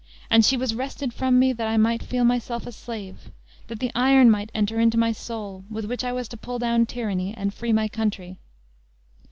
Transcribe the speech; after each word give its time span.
and 0.31 0.43
she 0.43 0.57
was 0.57 0.73
wrested 0.73 1.13
from 1.13 1.37
me, 1.37 1.53
that 1.53 1.67
I 1.67 1.77
might 1.77 2.01
feel 2.01 2.23
myself 2.23 2.65
a 2.65 2.71
slave, 2.71 3.29
that 3.67 3.79
the 3.79 3.91
iron 3.93 4.31
might 4.31 4.49
enter 4.55 4.79
into 4.79 4.97
my 4.97 5.11
soul, 5.11 5.63
with 5.69 5.85
which 5.85 6.03
I 6.03 6.11
was 6.11 6.27
to 6.29 6.37
pull 6.37 6.57
down 6.57 6.87
tyranny, 6.87 7.35
and 7.37 7.53
free 7.53 7.71
my 7.71 7.87
country. 7.87 8.39